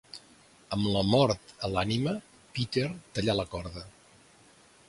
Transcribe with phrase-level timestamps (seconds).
[0.77, 2.15] Amb la mort a l'ànima,
[2.57, 3.89] Peter talla la corda.